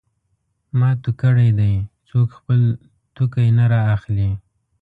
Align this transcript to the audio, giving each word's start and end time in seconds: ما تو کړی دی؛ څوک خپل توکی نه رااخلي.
ما 0.79 0.89
تو 1.03 1.09
کړی 1.21 1.49
دی؛ 1.59 1.73
څوک 2.07 2.27
خپل 2.37 2.61
توکی 3.15 3.47
نه 3.57 3.65
رااخلي. 3.73 4.31